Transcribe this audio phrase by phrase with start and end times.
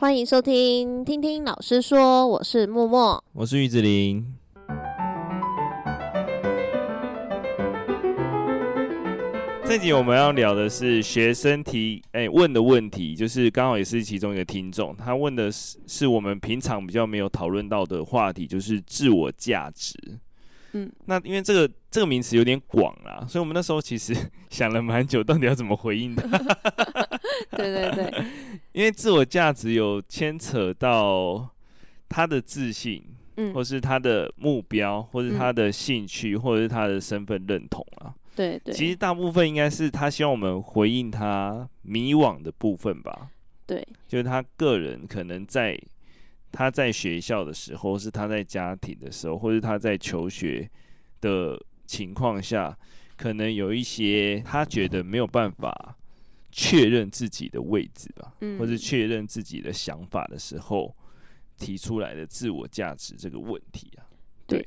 [0.00, 4.24] 欢迎收听，听听老师说，我是默默，我是玉子琳。
[9.64, 19.98] 这集我们要聊的是学生提哎、欸、问的问题，就是刚好也是其中一个听众，他问的是是我们平常比较没有讨论到的话题，就是自我价值。
[20.74, 24.14] 嗯，那因为这个这个名词有点广啦，所以我们那时候其实
[24.48, 26.22] 想了蛮久，到底要怎么回应他。
[27.50, 28.24] 对 对对，
[28.72, 31.48] 因为自我价值有牵扯到
[32.08, 33.04] 他的自信，
[33.36, 38.14] 嗯，或是他的目标，或是他的兴趣，嗯、或者是他的身份认同啊。
[38.34, 43.30] 对对，其实大部分应该是他希望我们回应他迷惘的部分吧。
[43.66, 45.78] 对，就是他个人可能在
[46.52, 50.70] 他在学校的时候，是他在家庭的时候，或是他在求学
[51.20, 52.74] 的情况下，
[53.16, 55.96] 可能有一些他觉得没有办法
[56.50, 60.94] 确认自己的位置吧，嗯，或是确认自己的想法的时候
[61.56, 64.06] 提出来的自我价值这个问题啊。
[64.46, 64.60] 对，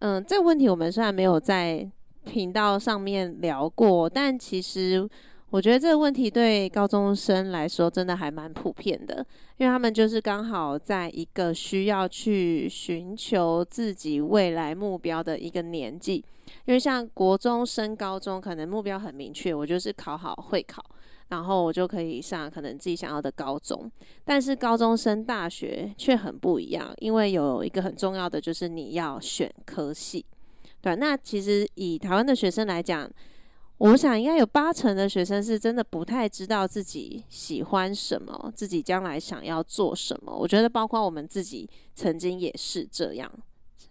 [0.00, 1.90] 嗯、呃，这个问题我们虽然没有在。
[2.24, 5.10] 频道上面聊过，但其实
[5.52, 9.16] 我觉得这个问题对高中生来说真的还蛮普遍的，
[9.58, 16.24] 因为他们就是刚好在一个需要去寻求自己未来目标的一个年纪。
[16.64, 20.82] 因为像国中升高中，可能目标很明确，我就是考好会考，
[21.28, 23.90] 然后我就可以上可能自己想要的高中。
[24.24, 30.24] 但是高中升大学却很不一样，因为有一个很重要的就是你要选科系。
[30.80, 33.06] 对，那其实以台湾的学生来讲，
[33.82, 40.32] 我想应该有八成的学生是真的不太知道自己喜欢什么，自己将来想要做什么。
[40.32, 43.28] 我觉得包括我们自己曾经也是这样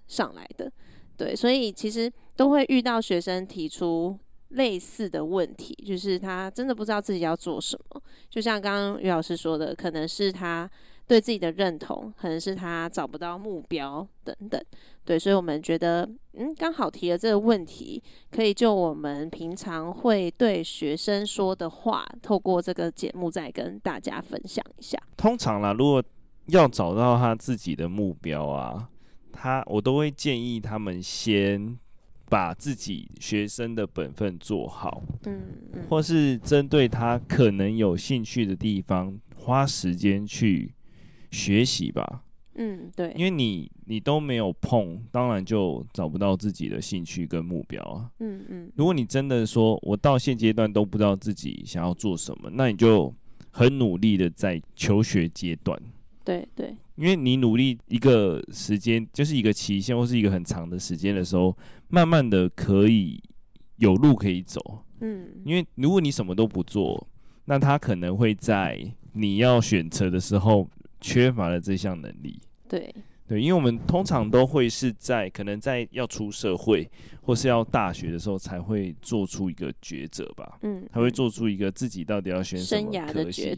[0.08, 0.72] 上来的。
[1.18, 4.18] 对，所以其实都会遇到学生提出
[4.48, 8.02] 类似的问题，就是他真的不知道自己要做什么。
[8.30, 10.72] 就像刚刚于老师说的，可能是他。
[11.12, 14.64] 对自己的认同，可能是他找不到目标等等，
[15.04, 18.02] 对，所以我们觉得，嗯，刚好提了这个问题，
[18.32, 24.98] 可以就我们平常会对学生说的话，透过这个节目再跟大家分享一下。
[25.18, 26.02] 通常啦，如果
[26.46, 28.88] 要找到他自己的目标啊，
[29.34, 31.78] 他我都会建议他们先
[32.30, 35.42] 把自己学生的本分做好，嗯，
[35.74, 40.74] 嗯，或是针对他可能有兴趣的地方，花时间去。
[41.32, 42.24] 学习吧，
[42.56, 48.72] 嗯，对，因为你你都没有碰，当然就找不到自己的兴趣跟目标啊，嗯嗯。
[48.76, 53.14] 如果你真的说我到现阶段都不知道自己想要做什么，那你就
[53.50, 55.82] 很努力的在求学阶段，
[56.26, 63.24] 对对，因为你努力一个时间就是一个期限或是一个很长的时间的时候，慢慢的可以
[63.78, 67.08] 有路可以走，嗯，因为如果你什么都不做，
[67.46, 68.78] 那他可能会在
[69.14, 70.70] 你要选择的时候。
[71.02, 72.40] 缺乏了这项能力，
[72.70, 72.94] 对。
[73.28, 76.86] 对，因为我们通常都会是在可能在要出社会
[77.22, 83.58] 或是要大学的时候才会做出一个抉择吧，嗯，才会做出一个自己到底要选什么科系，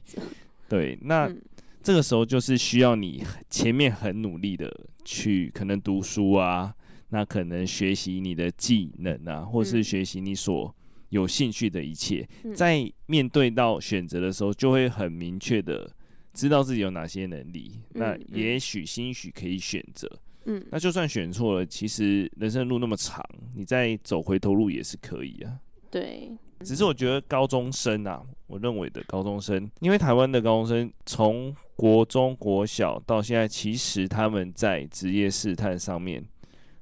[0.69, 1.41] 对，那、嗯、
[1.81, 4.71] 这个时候就是需要你前面很努力的
[5.03, 6.71] 去可能读书啊，
[7.09, 10.71] 那可能学习你的技能啊，或是学习你所
[11.09, 15.89] 有兴趣的一切，嗯、在面对到选择的时候，就会很明确的。
[16.33, 20.09] 知道自己有哪些能力，嗯、那也许兴许可以选择。
[20.45, 23.23] 嗯，那就算选错了，其实人生路那么长，
[23.55, 25.57] 你再走回头路也是可以啊。
[25.89, 26.29] 对，
[26.61, 36.21] 只是我觉得高中生啊，我认为的高中生，因为台湾的高中生从国中国小到现在，其实他们在职业试探上面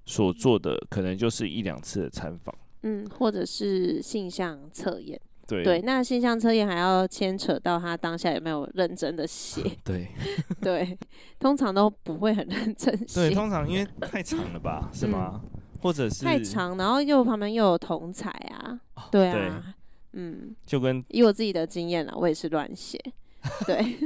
[0.05, 5.19] 所做的，可能就是一两次的参访，嗯，或者是性向测验。
[5.55, 9.61] 对，对，那性向测验还要牵扯到他当下有没有认真的写。
[9.83, 10.07] 对，
[10.61, 10.97] 对，
[11.39, 13.21] 通常都不会很认真写。
[13.29, 15.41] 对，通常因为太长了吧，是吗？
[15.43, 15.49] 嗯、
[15.81, 19.73] 或者是太长，然后又旁边又有同彩啊，哦、对啊，对
[20.13, 22.99] 嗯，就跟以我自己的经验啦，我也是乱写。
[23.65, 23.97] 对，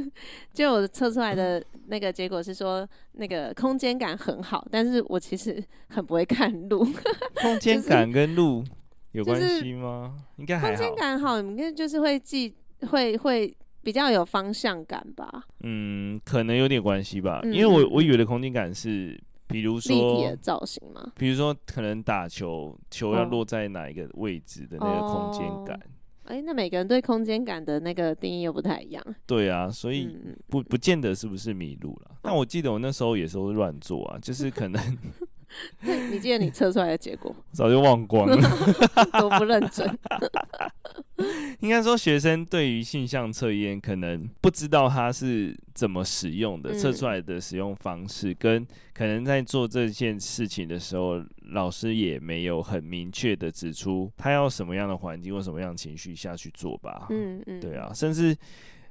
[0.53, 6.87] 就我测出来的那个结果是说，那个空间感很好，但是我其实很不会看路。
[7.41, 8.63] 空间感跟路。
[9.15, 10.15] 有关系吗？
[10.37, 10.77] 应该还好。
[10.77, 12.53] 空间感好，应该就是会记，
[12.89, 15.43] 会会比较有方向感吧。
[15.61, 17.39] 嗯，可能有点关系吧。
[17.43, 21.13] 嗯、因为我我以为的空间感是，比如说立体的造型嘛。
[21.15, 25.79] 比如说，可能打球，球要落在哪一个位置的那个空间感。
[26.25, 29.03] 哎、那每个人对空间感的那个定义又不太一样。
[29.27, 30.17] 对啊，所以
[30.47, 32.17] 不不见得是不是迷路了。
[32.23, 34.97] 但我记得我那时候也是会乱做啊，就是可能。
[36.11, 37.35] 你记得你测出来的结果？
[37.51, 38.37] 早就忘光了，
[39.19, 39.97] 都不认真。
[41.61, 57.07] 应该说，学生对于性向测验可能不知道它是怎么使用的，测出来的使用方式，嗯、跟可能在做这件事情的时候，老师也没有很明确的指出他要什么样的环境或什么样的情绪下去做吧。
[57.09, 58.35] 嗯嗯，对啊，甚至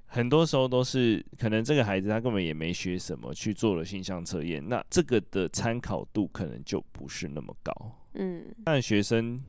[0.06, 7.72] 很多时候都是可能这个孩子他根本也没学什么去做了性向测验，那这个的参考度可能就不是那么高。
[8.14, 9.42] 嗯，但学生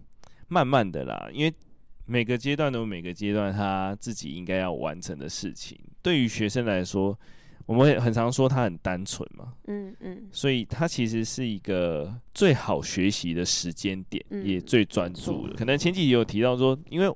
[0.47, 1.53] 慢慢的啦，因为。
[2.07, 5.75] 每个阶段都有每个阶段他自己应该要完成的事情。
[6.03, 7.19] 对于学生来说，
[7.65, 15.55] 我们会很常说他很单纯嘛，嗯嗯，所以他其实是一个最好学习的时间点，嗯、也最专注的。
[15.55, 17.11] 可能前几集有提到说，因为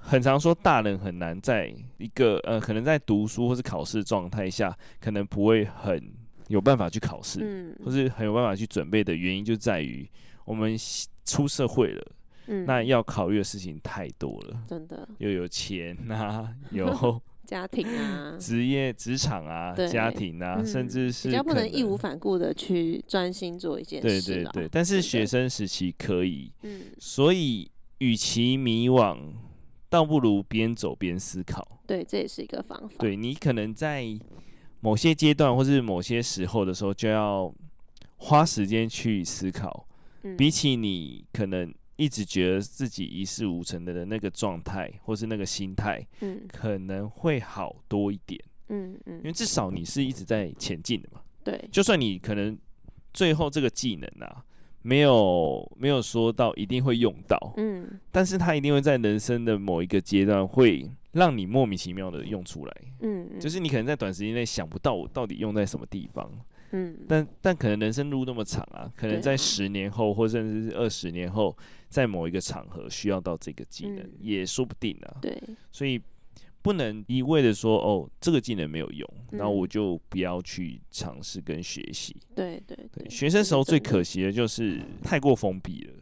[0.00, 6.12] 很常说大人很难在一个呃，可能在读书或是考试状态下，可能不会很
[6.48, 10.08] 有办法去考试，嗯，或是很有办法去准备的原因，就在于
[10.44, 10.76] 我们
[11.24, 12.12] 出社会了。
[12.52, 24.20] 嗯、那要考虑的事情太多了，真的，又有钱啊， 有家庭啊，职业、职场啊，家庭啊，嗯、甚至是比较不能义无反顾的去专心做一件事。
[24.32, 29.16] 对对对，但是学生时期可以，嗯，所以与其迷惘，
[29.90, 31.82] 倒不如边走边思考。
[31.86, 32.96] 对，这也是一个方法。
[32.98, 34.06] 对，你可能在
[34.80, 37.52] 某些阶段或是某些时候的时候，就要
[38.16, 39.86] 花时间去思考，
[40.22, 41.70] 嗯、比起你可能。
[41.96, 52.58] 一直觉得自己一事无成的那个状态，或是那个心态，嗯，可能会好多一点，嗯嗯，因为至少你是一直在前进的嘛，对，就算你可能
[53.12, 54.42] 最后这个技能啊，
[54.82, 66.30] 没有没有说到一定会用到，嗯，但是它一定会在人生的某一个阶段会让你莫名其妙的用出来，嗯，就是你可能在短时间内想不到我到底用在什么地方。
[66.72, 71.56] 嗯，但但可能人生路那么长啊，可能在十年后，或甚至是二十年后，
[71.88, 75.16] 在某一个场合需要到这个技能，嗯、也说不定啊。
[75.20, 75.36] 对，
[75.72, 76.00] 所以
[76.62, 82.14] 不能一味的说哦，这个技能没有用，那、嗯、我就不要去尝试跟学习。
[82.34, 85.94] 对对对，学生时候最可惜的就是太过封闭了，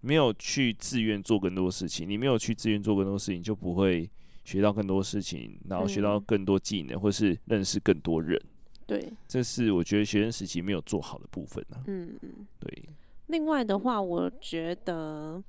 [0.00, 2.08] 没有去自愿做更多事情。
[2.08, 4.10] 你没有去自愿做更多事情，就不会
[4.44, 8.40] 学到更多事情，然后学到更多技能，嗯、或是认识更多人。
[8.86, 11.84] 对，这是我觉得学生时期没有做好的部分呢、啊。
[11.86, 12.82] 嗯嗯，对。
[13.26, 15.42] 另外的话，我觉得，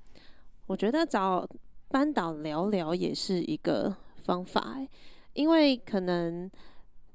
[0.66, 1.48] 我觉得找
[1.90, 3.96] 班导聊聊也是一个
[4.28, 4.78] 方法，
[5.34, 6.48] 因为可能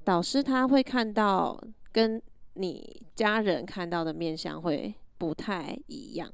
[0.03, 1.57] 导师他会看到
[1.91, 2.21] 跟
[2.55, 6.29] 你家人看到的面相会不太一样。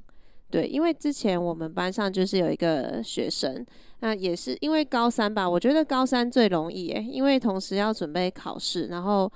[0.50, 3.64] 对，因为之前我们班上就是有一个学生，
[4.00, 9.30] 那也是因为高三吧，我觉得高三最容易诶，因为同时要准备考试，然后。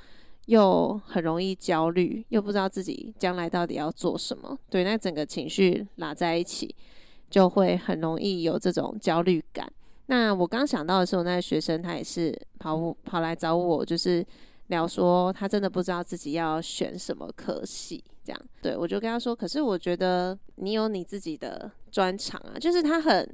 [0.46, 6.76] 又很容易焦虑，又不知道自己将来到底要做什么，对，那整个情绪拉在一起，
[7.31, 9.67] 就会很容易有这种焦虑感。
[10.06, 14.24] 那我刚想到的时候，那个学生他也是跑跑来找我，就是
[14.68, 18.40] 聊说他真的不知道自己要选什么科系，这样。
[18.62, 23.28] 对，我就跟他说，可是我觉得你有你自己的专长啊，就是他很。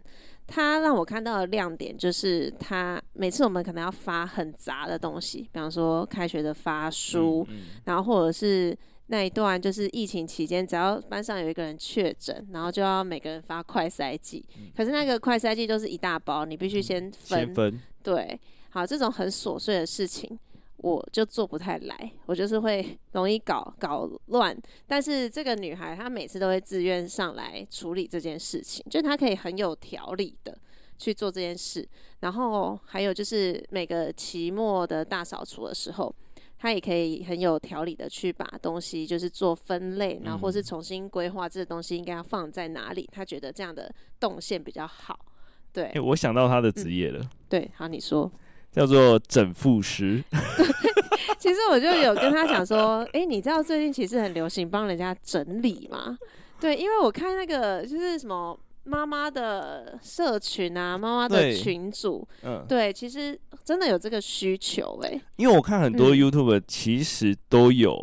[0.53, 8.77] 他让我看到的亮点就是，他每次我们可能要发很杂的东西，比方说开学的发书，嗯嗯、然后或者是
[9.11, 14.45] 那一段就是疫情期间，只要班上有一个人确诊，然后就要每个人发快筛剂。
[14.57, 17.41] 嗯、可是那个快筛剂都是一大包，你必须先分。
[17.41, 17.81] 先分。
[18.05, 18.41] 对，
[18.71, 20.39] 好，这种很琐碎的事情。
[20.77, 24.57] 我就做不太来，我就是会 容易搞搞乱。
[24.87, 30.57] 但是这个女孩她每次都会自愿上来处理这件事情，就她可以很有条理的
[30.97, 31.87] 去做这件事。
[32.21, 36.15] 然后还有就是每个期末的大扫除的时候，
[36.61, 43.09] 她也可以很有条理的去把东西就是做分类，然后或是重新规划这个东西应该要放在哪里。
[43.11, 43.91] 他觉得这样的
[44.21, 45.19] 动线比较好。
[45.73, 47.21] 对，欸，我想到他的职业了。
[47.21, 47.29] 嗯。
[47.49, 48.31] 对，好，你说。
[48.71, 50.23] 叫做整复师。
[51.41, 56.19] 其实我就有跟他讲说，哎、欸，你知道最近其实很流行帮人家整理吗？
[56.61, 65.21] 对，因为我看那个就是什么妈妈的社群啊，妈妈的群组，嗯，对，其实真的有这个需求哎、欸。
[65.37, 67.97] 因为我看很多 YouTube 其实都有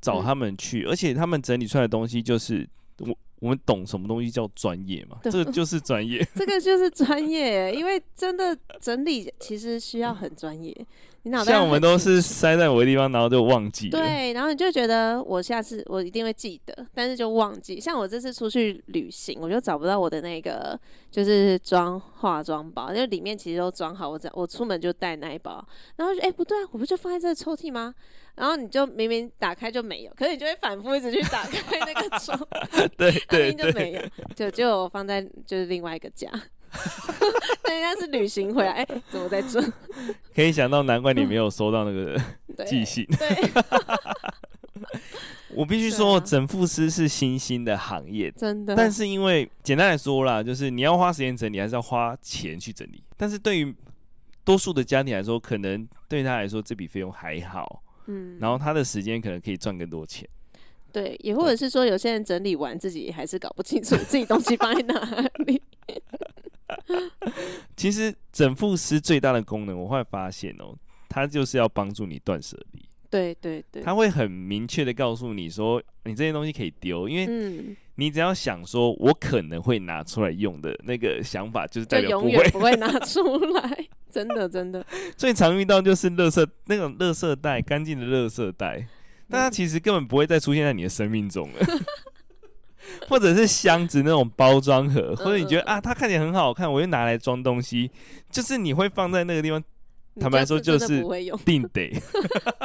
[0.00, 2.68] 找他们去，嗯、而且他们整理出来的东西就是
[2.98, 3.16] 我。
[3.40, 5.18] 我们懂什么东西叫专业嘛？
[5.22, 10.74] 对这个就是专业， 这个就是专业，因为真的整理其实需要很专业。
[11.22, 13.98] 你脑袋像我们都是塞在某个地方，然后就忘记了。
[13.98, 17.80] 对，然后你就觉得我下次我一定会记得，但是就忘记。
[17.80, 20.78] 像我这次出去旅行，我就找不到我的那个
[21.10, 25.62] 就是装化妆包，因为里面其实都装好，我我出门就带那一包，
[25.96, 27.92] 然后就哎、欸、不对啊，我不就放在这个抽屉吗？
[28.38, 32.38] 然后你就明明打开就没有，可是你就会反复一直去打开那个窗
[32.96, 34.02] 对对，就没有，
[34.34, 36.30] 就就放在就是另外一个家。
[37.64, 39.60] 那应该是旅行回来，哎、欸，怎么在这？
[40.34, 42.20] 可以想到，难怪你没有收到那个
[42.66, 43.06] 寄信。
[43.06, 43.62] 对，对
[45.54, 48.76] 我必须说，啊、整复师是新兴的行业，真的。
[48.76, 53.02] 但是因为简单来说啦，就是你要花时间整理，还是要花钱去整理。
[53.16, 53.74] 但是对于
[54.44, 60.28] 多数的家庭来说，可能对他来说这笔费用还好，嗯，然后他的时间可能可以赚更多钱。
[60.90, 65.62] 对，也或者是说，有些人整理完自己还是搞不清楚自己东西放在哪里。
[67.76, 70.74] 其实整副师最大的功能，我会发现哦，
[71.08, 72.82] 他就是要帮助你断舍离。
[73.10, 83.88] 对对对，他会很明确的告诉你说，你这些东西可以丢，因为你只要想说，我可能会拿出来用的那个想法，就是代表不会永远不会拿出来。
[84.10, 84.84] 真的真的，
[85.16, 88.86] 最常遇到就是垃圾那种垃圾袋，干净的垃圾袋。
[89.30, 91.58] 但它其实根本不会再出现在你的生命中了，
[93.08, 97.90] 或者是箱子那种包装盒，或者你觉得啊，它看起来很好看，我就拿来装东西，
[98.30, 99.62] 就是你会放在那个地方。
[100.20, 101.04] 坦白说，就是
[101.44, 101.94] 定得。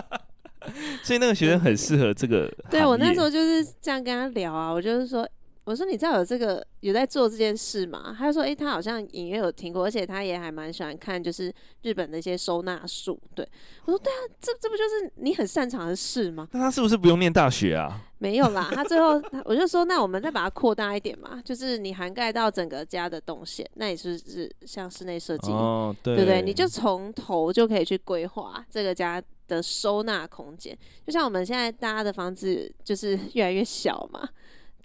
[1.04, 2.52] 所以那个学生很适合这个。
[2.72, 5.30] 对，我那时候就是这样跟他聊啊，我就是说。
[5.66, 8.14] 我说，你知道有这个有在做这件事吗？
[8.18, 11.54] 他就说，诶、欸，他好像隐约有听过，而且他也还蛮喜欢看，就是
[11.84, 13.18] 日本的一些收纳术。
[13.34, 13.48] 对，
[13.86, 16.48] 我说，对啊，这这不就是你很擅长的事吗？
[16.52, 18.02] 那他是不是不用念大学啊？
[18.20, 26.42] 没有啦，他最后我就说，那我们再把它扩大一点嘛，就是你涵盖到整个家的动线，那也是是像室内设计，哦，对不对？
[26.42, 34.28] 你就从头就可以去规划这个家的收纳空间，就像我们现在大家的房子就是越来越小嘛。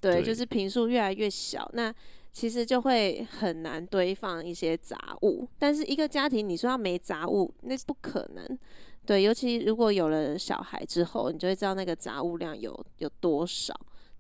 [0.01, 1.93] 对，对，就是坪数越来越小，那
[2.33, 5.49] 其实就会很难堆放一些杂物。
[5.59, 8.59] 但是一个家庭，你说要没杂物，那不可能。
[9.05, 13.75] 对，尤其如果有了小孩之后，你就会知道那个杂物量有有多少。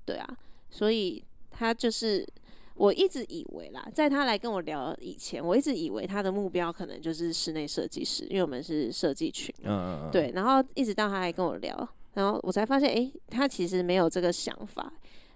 [0.04, 0.26] 对啊，
[0.70, 2.26] 所以他就是
[2.75, 9.54] 我一直以为啦，在他来跟我聊以前，我一直以为他的目标可能就是室内设计师，因为我们是设计群。
[9.64, 10.08] 嗯。
[10.11, 14.90] 对，然后一直到他来跟我聊，然后我才发现，诶，他其实没有这个想法。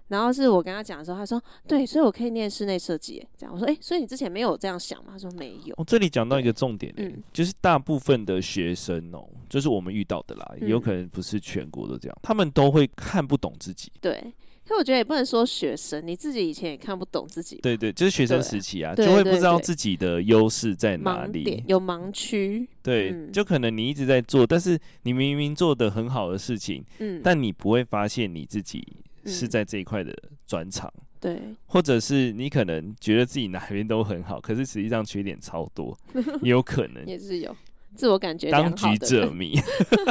[0.09, 13.91] 然后是我跟他讲的时候，他说：“对，所以我可以念室内设计。”这样我说：“哎，所以你之前没有这样想吗？”他说：“没有。”哦，这里讲到一个重点，嗯，就是大部分的学生哦，就是我们遇到的啦，也有可能不是全国都这样，他们都会看不懂自己。
[14.01, 14.33] 对，
[14.67, 17.57] 可我觉得也不能说学生，你自己以前也看不懂自己。
[17.63, 22.67] 对对，就是学生时期啊，就会不知道自己的优势在哪里，有盲区。
[22.83, 28.85] 对，就可能你一直在做，但是你明明做的很好的事情，嗯，但你不会发现你自己。
[29.25, 30.13] 是在这一块的
[30.45, 35.97] 专长，嗯，对，或者是你可能觉得自己哪边都很好，可是实际上缺点超多，
[36.41, 37.55] 也有可能也是有
[37.95, 39.59] 自我感觉当局者迷。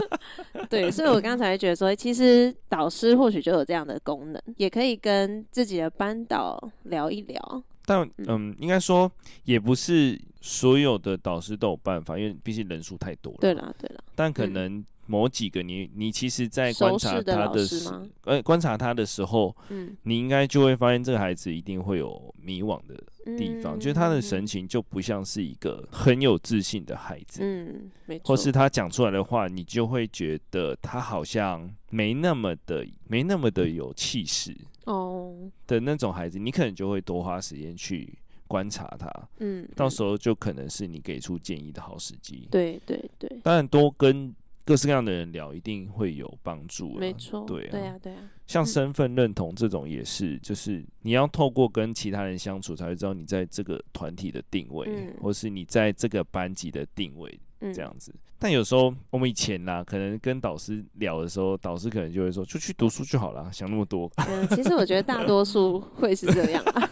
[0.70, 7.62] 对，所以我刚才觉得说，其实导师或许就有这样的功能，也可以跟自己的班导聊一聊。
[7.84, 9.10] 但嗯，应该说
[9.44, 13.38] 也不是所有的导师都有办法，因为毕竟人数太多了。
[13.40, 14.84] 对啦，对啦，但可能，嗯。
[15.06, 17.90] 某几个你，你其实，在观察他的时，
[18.24, 22.94] 呃，观察他的时候，嗯，你应该就会发现这个孩子一定会有迷惘的
[23.36, 35.34] 地方，嗯、就是他的神情就不像是一个很有自信的孩子，嗯，没错，或是他讲出来的话，你就会觉得他好像没那么的，没那么的有气势哦。
[35.66, 38.16] 的那种孩子，你可能就会多花时间去
[38.46, 44.32] 观察他，嗯，到时候就可能是你给出建议的好时机，对对对，当然多跟。
[44.64, 46.94] 各式各样的人聊，一定会有帮助。
[46.94, 48.30] 没错，对啊，对啊，对啊。
[48.46, 57.40] 像身份认同这种也是，嗯、就是你要透过跟其他人相处，才会知道你在这个团体的定位，嗯、或是你在这个班级的定位
[57.74, 58.12] 这样子。
[58.14, 66.90] 嗯、但有时候我们以前呢、啊，可能跟导师聊的时候，导师可能就会说：“就去读书就好了，想那么多。”嗯，其实我觉得大多数 会是这样、啊。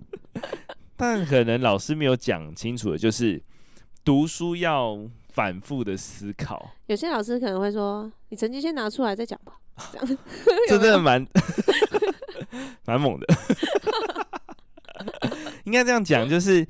[0.96, 3.42] 但可能老师没有讲清楚的，就是
[4.04, 4.98] 读书要。
[5.34, 9.58] 反复的思考，有些老师可能会说：“你成绩先拿出来再讲吧。
[9.90, 10.06] ”这样，
[10.70, 11.26] 这真的蛮
[12.86, 13.26] 蛮猛的。
[15.64, 16.64] 应该这样讲，就是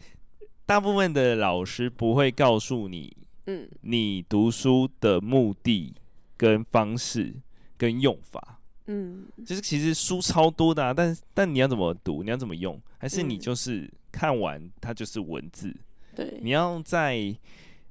[0.64, 3.14] 大部分的老师不会告诉你，
[3.48, 5.92] 嗯，你读书的目的、
[6.38, 7.34] 跟方式、
[7.76, 15.76] 跟用法，嗯，就是其实书超多的啊，但但你要怎么读，你要怎么用，还是你就是看完它就是文字，
[16.16, 17.36] 对，你要在。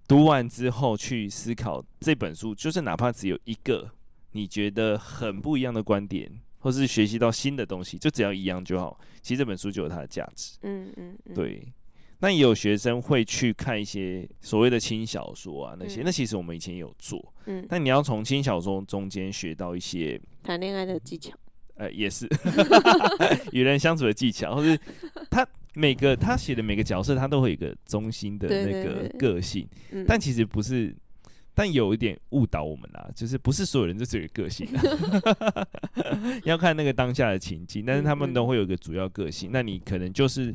[0.07, 3.89] 读完之后去思考这本书，就是哪怕只有一个
[4.31, 8.99] 你觉得很不一样的观点，或是学习到新的东西，就只要一样就好。
[9.21, 10.57] 其实这本书就有它的价值。
[10.63, 11.67] 嗯嗯，嗯对。
[12.19, 17.33] 那也有学生会去看一些所谓的轻小说啊，那些、嗯、那其实我们以前也有做。
[17.45, 17.65] 嗯。
[17.69, 21.33] 但你要从轻小说中间学到一些谈恋爱的技巧。
[21.75, 22.29] 呃，也是
[23.51, 24.79] 与人相处的技巧，或是
[25.29, 29.67] 他每个他写的每个角色，他都会有一个中心的那个个性，
[30.07, 30.95] 但其实不是，
[31.53, 34.67] 但有一点误导我们啦，就是不是所有人都是有个性，
[36.45, 40.53] 要看那个当下的情境，但是他们都会有一个主要个性，那你可能就是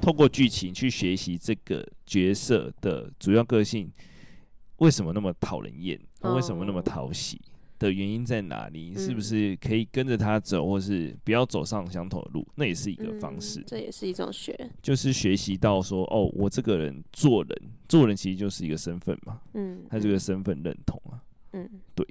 [0.00, 3.90] 透过剧情去学习这个角色的主要个性，
[4.76, 7.40] 为什么那么讨人厌，为什么那么讨喜。
[7.78, 8.94] 的原因在哪里？
[8.94, 12.46] 是不是可以跟着他走，或是不要走上相同的路？
[12.56, 13.60] 那也是一个方式。
[13.60, 19.40] 嗯、这也是一种学，就是学习到说，哦，我这个人做人，做人其实就是一个身份嘛。
[19.54, 21.22] 嗯，他这个身份认同啊。
[21.52, 22.06] 嗯，对，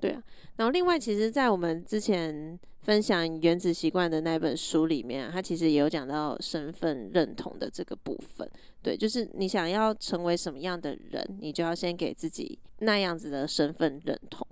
[0.00, 0.22] 对啊。
[0.56, 8.48] 然后另外，其实，在我们之前分享《原子习惯》的那本书里面啊，他其实也有讲到身份认同的这个部分。
[8.82, 14.46] 对，就是你想要成为什么样的人，你就要先给自己那样子的身份认同。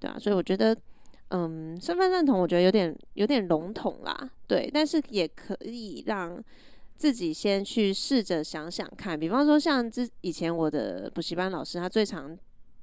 [0.00, 0.76] 对啊，所以我觉得，
[1.28, 6.42] 嗯，身份认同我觉得有点有点笼统啦，对，但是也可以让
[6.96, 12.36] 自己先去试着想想看，比方说像之以前我的补习班老师，他最常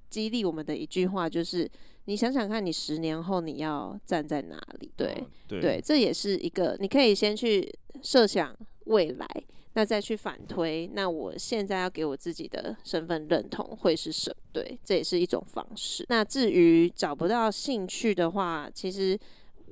[0.10, 1.70] 激励我们的一句话就是，
[2.06, 4.92] 你想想看你十年后你要站在哪里？
[4.98, 9.28] 对，哦、对，对，这也是一个你可以先去设想未来。
[9.74, 14.36] 那再去反推，那我现在要给我自己的身份认同会是什么？
[14.52, 16.06] 对，这也是一种方式。
[16.10, 19.18] 那至于找不到兴趣的话，其实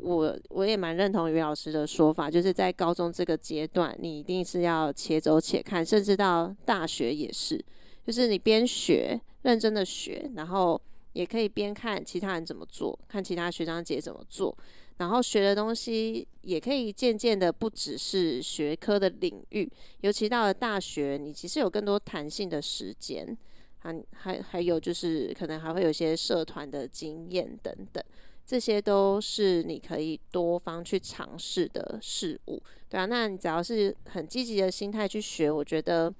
[0.01, 7.61] 我我也蛮认同于老师的说法，就是在高中这个阶段，你一定是要且走且看，甚至到大学也是，
[8.05, 14.57] 就是你边学，认真的学，然后也可以边看其他人怎么做，看其他学长姐怎么做。
[14.99, 19.69] 然后学的东西也可以渐渐的不只是学科的领域，
[20.01, 23.37] 尤其到了大学，你其实有更多弹性的时间，
[23.77, 28.03] 还还还有就是可能还会有一些社团的经验等等，
[28.45, 36.13] 这些都是你可以多方去尝试的事物，对啊，那你只要是很积极的心态去学，我觉得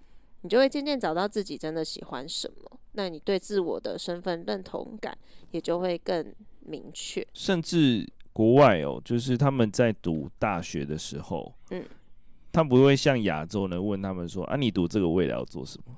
[0.44, 5.18] 你就会渐渐找到自己真的喜欢什么，那你对自我的身份认同感
[5.52, 8.08] 也就会更明确，甚至。
[8.40, 11.84] 国外哦，就是他们在读大学的时候，嗯，
[12.54, 15.94] 他不会像亚洲人问他们说啊，你读这个未来要做什么？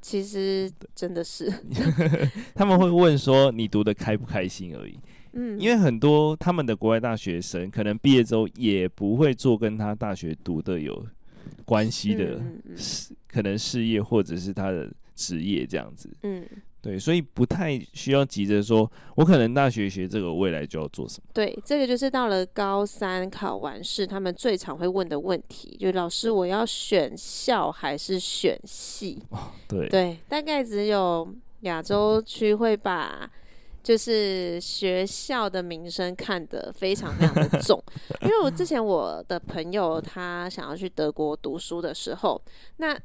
[0.00, 1.52] 其实真的是，
[2.54, 4.96] 他们会问说你读的开不开心而已。
[5.32, 11.04] 嗯，因为很多他们的国外大学生可能毕业之后也不会做跟他大学读的有
[11.64, 12.40] 关系的
[12.76, 16.08] 事，可能事业或者是他的职业这样子。
[16.22, 16.46] 嗯。
[16.82, 21.30] 对，所以不太需要急着说，我可能大学学这个，未来就要做什么。
[21.32, 29.22] 对，这个就是到了高三考完试，他们最常会问的问题，就老师，我要选校还是选系？
[29.30, 33.30] 哦，对对，大概只有亚洲区会把
[33.80, 37.80] 就是学校的名声看得非常非常的重，
[38.22, 42.42] 因为我之前我的朋友他想要去德国读书的时候，
[42.78, 42.98] 那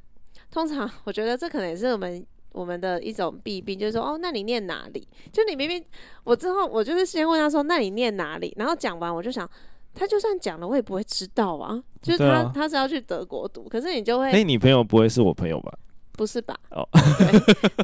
[0.49, 2.25] 通常我觉得这可能也是我们。
[2.57, 5.07] 我们的一种弊病就是说，哦，那你念哪里？
[5.31, 5.83] 就你明明
[6.23, 8.51] 我之后，我就是先问他说，那你念哪里？
[8.57, 9.47] 然后讲完，我就想，
[9.93, 11.79] 他就算讲了，我也不会知道啊。
[12.01, 15.71] 就是他，啊、他是要去德国读，可是你就会，哎，你朋友不会是我朋友吧？
[16.13, 16.57] 不是吧？
[16.71, 16.83] 哦，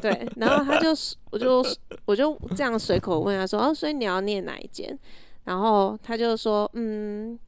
[0.00, 0.28] 对。
[0.36, 0.90] 然后他就，
[1.30, 1.64] 我就，
[2.04, 4.98] 我就这样随口问他说，哦，所以你要念哪一间？
[5.44, 7.38] 然后他就说，嗯。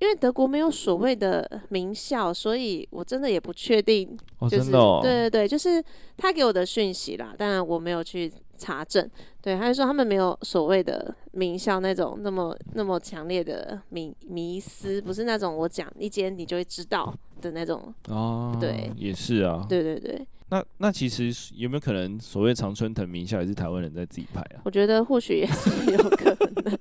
[0.00, 4.18] 因为德国没有所谓的名校，所以我真的也不确定。
[4.50, 4.70] 就是，
[5.02, 5.82] 对对对，就是
[6.16, 7.34] 他给我的讯息啦。
[7.36, 9.08] 当然我没有去查证。
[9.42, 17.92] 对，他就说他们没有所谓的名校那种那么那么强烈的迷迷思，不是那种我讲一间你就会知道的那种。
[18.08, 19.66] 哦，对，也是啊。
[19.68, 20.26] 对对对。
[20.48, 24.62] 那那其实有没有可能所谓常春藤名校也是台湾人在自己拍啊？
[24.64, 26.34] 我觉得或许也是有可
[26.64, 26.78] 能。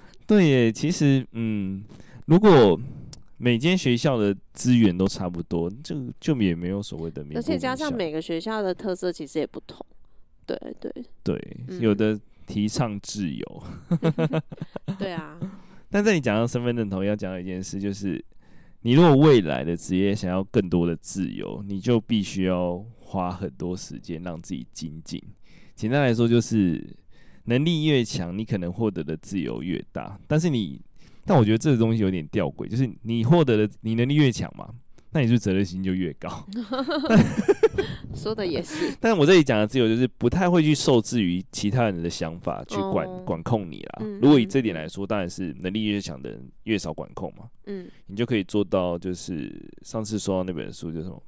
[0.26, 1.84] 对耶，其实嗯，
[2.26, 2.80] 如果
[3.36, 7.36] 每间学校的资源都差不多，就就也没有所谓的名。
[7.36, 9.84] 而且加上每个学校的特色其实也不同，
[10.46, 10.90] 对对
[11.22, 13.62] 对，有的提倡自由，
[14.98, 15.38] 对啊。
[15.90, 18.24] 但在你讲到身份认同，要讲的一件事就是，
[18.80, 25.22] 你如果未来的职业想要更多的自由，你就必须要花很多时间让自己精进。
[25.74, 26.96] 简单来说就是。
[27.44, 30.18] 能力越强，你可能获得的自由越大。
[30.26, 30.80] 但是你，
[31.24, 34.68] 但我觉得这个东西有点吊诡，就是你获得的，你能力越强嘛，
[35.12, 36.46] 那你是责任心就越高。
[38.14, 38.94] 说的也是。
[39.00, 43.98] 但是我这里讲的自由，就是不太会去受制于其他人的想法去管、哦、管控你啦。
[44.00, 47.48] 嗯、如果以这点来说，当然是能力越强的人越少管控嘛。
[47.66, 49.52] 嗯，你就可以做到，就是
[49.82, 51.20] 上次说到那本书，就是什么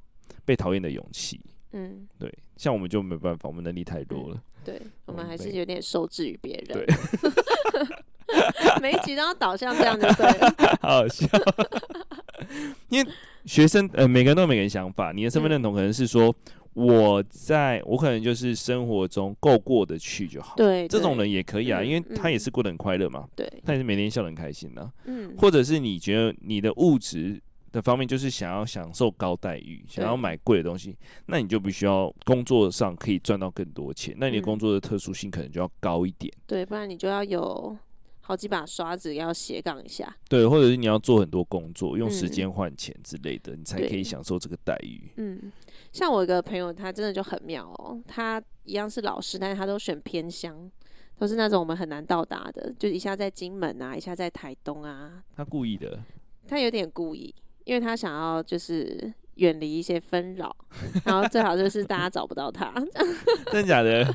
[0.45, 1.39] 被讨厌的勇气。
[1.77, 4.41] 嗯，对，像我们就没办法，我们能力太弱了。
[4.65, 6.73] 对，我们还是有点受制于别人。
[6.73, 6.85] 对，
[8.81, 11.27] 每一集都要导向这样就对了， 好好笑。
[12.89, 13.11] 因为
[13.45, 15.11] 学生呃，每个人都有每个人想法。
[15.11, 16.35] 你的身份认同可能是说，
[16.73, 20.55] 我在我可能就是生活中够过得去就好。
[20.55, 23.27] 对，这种人也可以啊，因为他也是过得很快乐嘛。
[23.35, 24.91] 对，他也是每天笑得很开心的。
[25.05, 27.39] 嗯，或者是你觉得你的物质
[27.71, 34.15] 的方面就是想要享受高待遇，想要买贵的东西，那你就必须要工作上可以赚到更多钱。
[34.17, 36.33] 那你的工作的特殊性可能就要高一点。
[36.45, 37.77] 对，不然你就要有。
[38.19, 45.09] 好几把刷子要斜杠一下，对，或者是你要做很多工作，用时间换钱之类的，嗯，你才可以享受这个待遇。
[45.15, 45.49] 嗯，
[45.93, 50.69] 像我一个朋友，他真的就很妙哦，他一样是老师，但是他都选偏乡，
[51.17, 55.23] 都是那种我们很难到达的，就一下在金门啊，一下在台东啊。
[55.33, 55.97] 他故意的，
[56.49, 57.33] 他有点故意，
[57.67, 60.55] 因为他想要就是远离一些纷扰，
[61.03, 62.73] 然后最好就是大家找不到他。
[63.51, 64.05] 真的假的？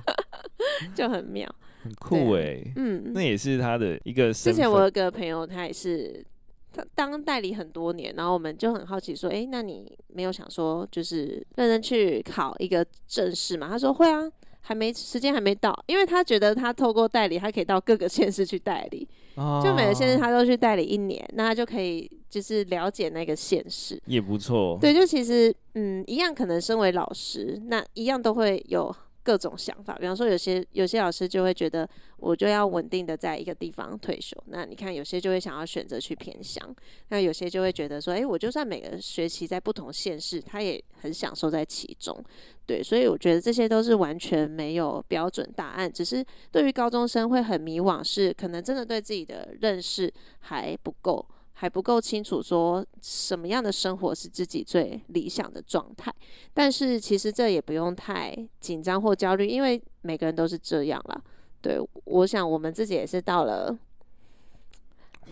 [0.97, 1.49] 就很妙。
[1.85, 4.33] 很酷哎、欸，嗯，那也是他的一个。
[4.33, 6.25] 之前我有个朋友，他也是
[6.73, 13.69] 他当代理很多年，然后我们就很好奇说，哎、欸，那你没有想说就是认真去考一个正式吗？
[13.69, 24.79] 他说会啊，还没时间还没到，因为他觉得他透过代理，他可以到各个县市去代理，哦、就每个县市他都去代理一年，那他就可以就是了解那个现实，也不错。
[24.81, 28.93] 对，就其实嗯，一样可能身为老师，那一样都会有。
[29.25, 36.75] 各种想法，比方说有些有些老师就会觉得我就要稳定的在一个地方退休，那你看有些就会想要选择去偏乡，
[37.11, 42.21] 那有些就会觉得说，诶，我就算每个学期在不同县市，他也很享受在其中，
[42.67, 51.25] 对，所以我觉得这些都是完全没有标准答案，只是对于高中生会很迷惘，是可能真的对自己的认识还不够。
[51.63, 56.13] 还不够清楚，说什么样的生活是自己最理想的状态。
[56.53, 61.23] 但是其实这也不用太紧张或焦虑，因为每个人都是这样啦。
[61.61, 63.79] 对，我想我们自己也是到了，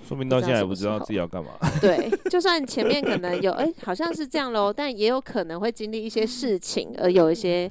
[0.06, 1.50] 说明到现在也不知道自己要干嘛。
[1.80, 7.68] 对， 就算前面可能有，哎、欸，好像是这样喽，但也有可能会经历一些事情，而有一些。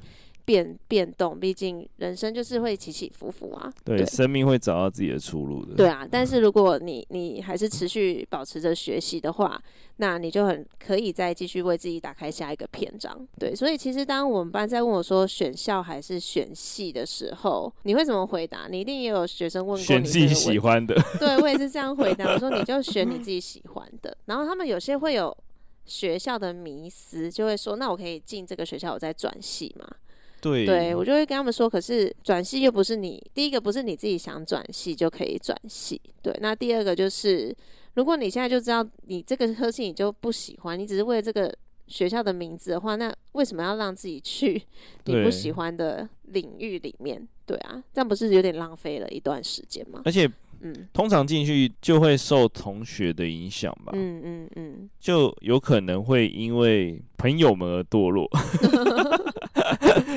[0.50, 3.72] 变变动，毕竟人生就是会起起伏伏啊。
[3.86, 5.76] 对，对，生命会找到自己的出路的。
[5.76, 9.62] 对啊，但是如果你你还是持续保持着学习的话，
[9.98, 13.28] 那你就很可以再继续为自己打开下一个篇章。
[13.38, 18.68] 对，所以其实当我们班在问我说选校还是选系的时候，你会怎么回答？
[18.68, 21.00] 你一定也有学生问过选自己喜欢的。
[21.20, 22.34] 对，我也是这样回答。
[22.34, 24.18] 我说你就选你自己喜欢的。
[24.26, 25.36] 然后他们有些会有
[25.86, 29.88] 学校的迷思，就会说那我可以进这个学校，我再转系吗？
[30.42, 36.00] 对，对，我就会跟他们说，可是转系又不是你第一个，不是你自己想转系就可以转系。
[36.22, 37.56] 对，那第二个就是，
[37.96, 41.54] 如果你现在就知道你这个科系你就不喜欢，你只是为了这个
[41.88, 44.62] 学校的名字的话，那为什么要让自己去
[45.06, 47.28] 你不喜欢的领域里面？
[47.46, 50.04] 对，对啊，这样不是有点浪费了一段时间吗？
[50.06, 50.30] 而且，
[50.62, 53.92] 嗯，通常进去就会受同学的影响吧。
[53.96, 58.30] 嗯嗯嗯，就有可能会因为朋友们而堕落。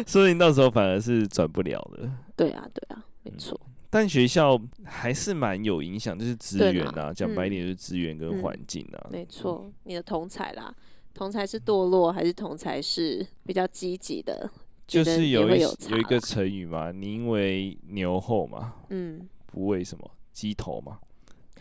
[0.06, 2.10] 所以到时候反而是转不了的。
[2.36, 3.72] 对啊，对啊，没错、嗯。
[3.90, 9.06] 但学校还是蛮有影响，就是资源啊，讲白一点就是资源跟环境啊。
[9.10, 10.74] 嗯、没错，你的同才啦，
[11.12, 14.50] 同才是堕落还是同才是比较积极的？
[14.86, 20.98] 就是有一有，有一个成语嘛，宁为牛后嘛，嗯，不为什么鸡头嘛。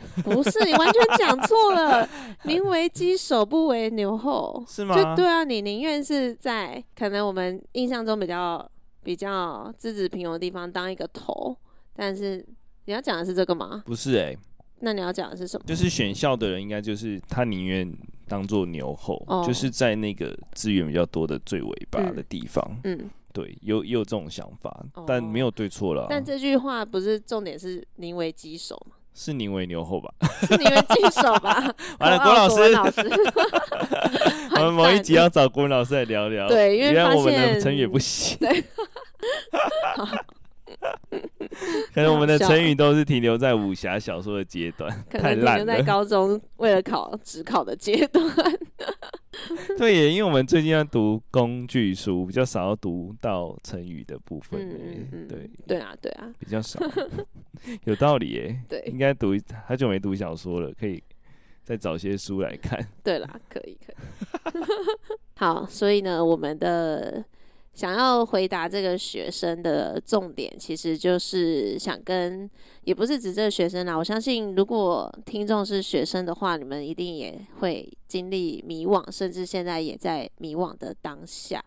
[0.24, 2.08] 不是，你完全讲错了。
[2.44, 4.96] 宁为鸡首，不为牛后，是吗？
[4.96, 8.70] 就对啊，你宁愿是在可能我们印象中比较
[9.04, 11.56] 比较资质平庸的地方当一个头，
[11.96, 12.46] 但是
[12.86, 13.84] 你要讲的是这个吗？
[13.86, 14.38] 不是哎、欸，
[14.80, 15.66] 那你要讲的是什么？
[15.66, 17.92] 就是选校的人应该就是他宁愿
[18.28, 22.64] 当做牛后、哦，就是在那个资源比较多的最尾巴的地方。
[22.84, 26.08] 嗯，嗯对，有有这种想法，但没有对错了、啊。
[26.10, 28.96] 但这句话不是重点，是宁为鸡首吗？
[29.13, 30.10] 是宁为牛后吧？
[30.47, 31.74] 是宁为鸡手吧？
[32.00, 33.02] 完了，郭老师，老师
[34.56, 36.47] 我们某一集要找郭老师来聊聊。
[36.47, 38.38] 对，因为发现我们的成语也不行。
[38.39, 38.63] 对，
[41.94, 45.84] 可能我们的成语都是停留在武侠小说的阶段，太烂了。
[45.84, 48.24] 高中为了考职考的阶段。
[49.78, 54.60] 对耶，因为我们最近要读工具书，比较少要读到成语的部分。
[54.70, 56.80] 嗯嗯，对对啊，对啊，比较少，
[57.86, 58.60] 有道理耶。
[58.67, 59.34] 对，应该读
[59.67, 61.02] 好久没读小说了，可以
[61.63, 62.86] 再找些书来看。
[63.04, 63.96] 对啦，可以可以。
[65.36, 67.24] 好，所以呢，我们的。
[67.74, 72.50] 想要回答这个学生的重点，其实就是想跟，
[72.84, 73.98] 也不是指这个学生啦。
[73.98, 81.64] 我相信，如果听众是学生的话，你们一定也会经历迷惘，甚至现在也在迷惘的当下。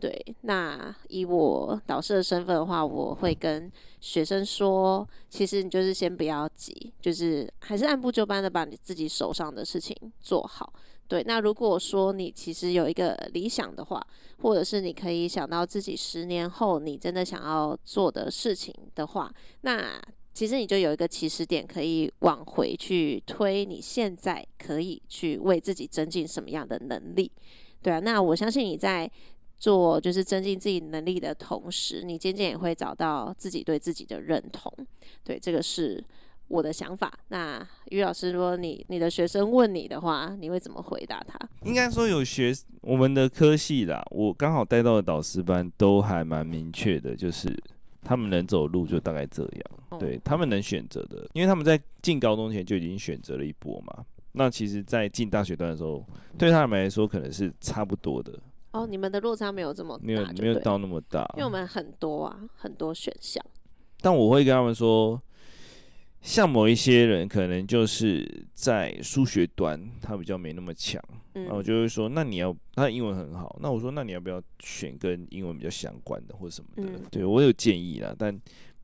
[0.00, 10.72] 对，那以我导师的身份的话，我会跟学生说，其实你就是先不要急，就是还是按部就班的把你自己手上的事情做好。
[11.08, 14.06] 对，那如果说你其实有一个理想的话，
[14.42, 20.00] 或者是你可以想到自己十年后你真的想要做的事情的话，那
[20.34, 27.32] 其实你就有一个起始点可以往回去推，你现在可以去为自己增进什么样的能力。
[27.82, 29.10] 对啊，那我相信你在。
[29.60, 34.72] 做就是增进自己能力的同时，你渐渐也会找到自己对自己的认同。
[35.24, 36.00] 对，这个是
[36.48, 37.12] 我的想法。
[37.28, 41.38] 那于老师，如果你你的学生问你的话，你会怎么回答他？
[41.64, 47.54] 应该说有学我们的科系啦，我刚好带到的导师班都还蛮明确的，就是
[48.02, 49.62] 他们能走的路就大概这样。
[49.90, 54.04] 哦、对他们能选择的，因为他们在进高中前就已经选择了一波嘛。
[54.32, 56.04] 那其实，在进大学段的时候，
[56.36, 58.38] 对他们来说可能是差不多的。
[58.72, 63.42] 哦，你们的落差没有这么大，没有没有到那么大，因为我们很多啊，很多选项。
[64.00, 65.20] 但我会跟他们说，
[66.28, 76.92] 像某一些人可能就是在数学端他比较没那么强，嗯，那我就会说，那你要他英文很好，那我说，那你要不要选跟英文比较相关的或什么的？
[76.92, 78.38] 嗯，对我有建议啦，但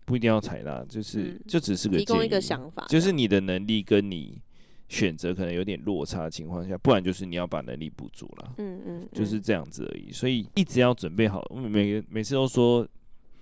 [0.07, 4.41] 不一定要采纳，就是，嗯，就只是个建议，提供一个想法，就是你的能力跟你。
[4.87, 8.55] 选择可能有点落差的情况下，不然就是你要把能力补足了。
[8.59, 10.13] 嗯嗯，就是这样子而已。
[10.13, 11.43] 所以一直要准备好。
[11.55, 12.87] 每每次都说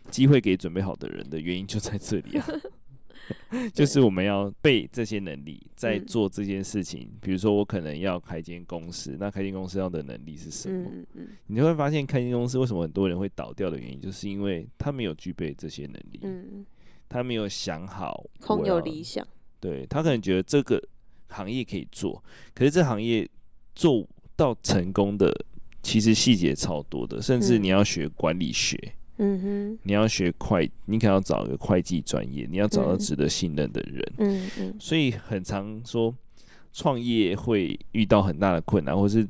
[0.08, 2.46] 机会给准备好的人的原因就在这里啊，
[3.72, 7.10] 就是我们要背这些能力，在做这件事情。
[7.20, 10.90] 比如说我可能要开间公司，那开间公司要的能力是什么？
[10.92, 16.20] 嗯嗯，你就会发现开间公司为什么很多人会倒掉的原因，就是因为他没有具备这些能力。
[16.22, 16.66] 嗯，
[17.08, 19.26] 他没有想好，空有理想。
[19.60, 20.82] 对，他可能觉得这个。
[21.34, 23.26] 行业可以做，可是这行业
[23.74, 24.06] 做
[24.36, 25.34] 到成功的，
[25.82, 28.76] 其实细节超多的，甚至你要学管理学，
[29.24, 36.12] 嗯哼，你要学会，你可能要找一个会计专业，你要找到值得信任的人，嗯嗯，所以很常说
[36.72, 39.24] 创业会遇到很大的困难，或是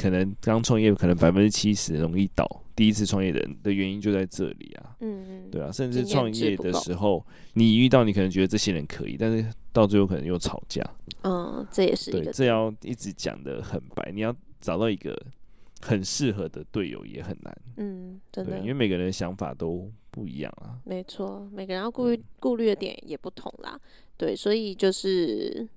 [0.00, 10.80] 可能刚创业可能百分之七十容易倒，第一次创业的人的原因就在这里啊，嗯嗯，对啊，甚至创业的时候，你遇到你可能觉得这些人可以，但是到最后可能又吵架。
[11.22, 14.12] 嗯，这也是一个对，这要一直讲的很白。
[14.12, 15.20] 你要找到一个
[15.82, 17.56] 很适合的队友也很难。
[17.76, 20.78] 嗯，真的，因为每个人的想法都不一样啊。
[20.84, 23.78] 没错，每个人要顾虑顾虑的点也不同啦。
[24.16, 25.68] 对，所以就是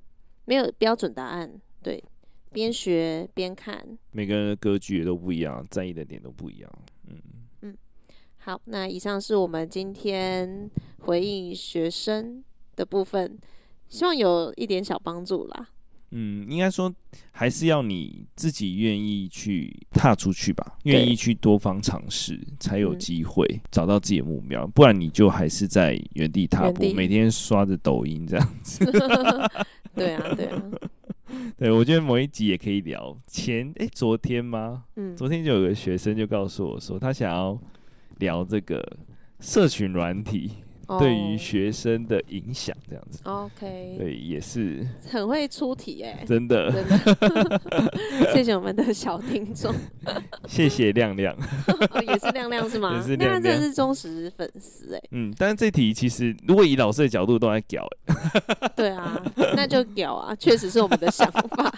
[0.46, 1.52] 没有标准答案。
[1.82, 2.04] 对，
[2.52, 3.86] 边学边看。
[4.12, 6.72] 每个人的格局也都不一样，在意的点都不一样。
[7.08, 7.22] 嗯
[7.62, 7.78] 嗯，
[8.38, 12.44] 好，那以上是我们今天回应学生
[12.76, 13.38] 的部分。
[13.90, 15.70] 希望有一点小帮助啦。
[16.12, 16.94] 嗯，应该说
[17.32, 24.64] 还是要你自己愿意去踏出去吧，愿意去多方尝试，才有机会找到自己的目标。
[24.66, 28.86] 嗯、不然你就还是在原地踏步，每天刷着抖音这样子。
[29.94, 30.62] 对啊，对啊。
[31.58, 33.18] 对，我觉得某一集也可以聊。
[33.28, 34.86] 前哎、欸，昨天吗？
[34.96, 37.60] 嗯，昨天就有个学生就告诉我说，他想要
[38.20, 38.82] 聊这个
[39.42, 40.52] 社群软体。
[41.00, 44.88] 对于学生的影响，这样子，OK，对，也是。
[45.10, 47.62] 很会出题哎，真的，真的。
[48.34, 49.74] 谢谢我们的小听众，
[50.48, 51.36] 谢谢亮亮，
[51.68, 52.96] 哦， 也是亮亮是吗？
[52.96, 59.22] 也是亮亮，真的是忠实粉丝哎，嗯，但是这题其实如果以老师的角度都在屌哎，对啊，
[59.56, 61.74] 那就屌啊，确实是我们的想法。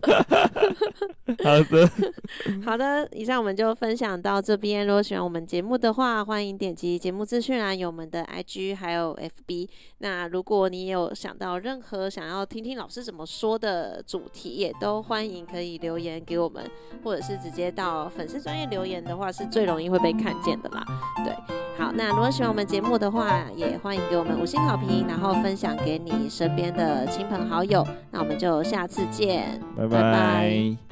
[1.44, 1.90] 好的，
[2.64, 4.86] 好的，以上我们就分享到这边。
[4.86, 9.68] 如果喜欢我们节目的话，欢迎点击节目资讯栏有我们的 IG 还有 FB。
[9.98, 16.64] 那如果你有想到任何想要听听老师怎么说的主题，也都欢迎可以留言给我们，
[17.04, 20.84] 或者是直接到粉丝专业留言的话，是最容易会被看见的啦。
[21.24, 21.34] 对，
[21.78, 27.86] 好，那如果喜欢我们节目的话，也欢迎给我们五星好评，然后分享给你身边的亲朋好友。
[28.10, 30.02] 那我们就下次见，拜拜。
[30.02, 30.89] 拜拜。